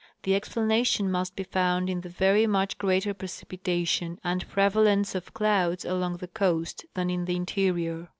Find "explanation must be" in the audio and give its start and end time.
0.33-1.43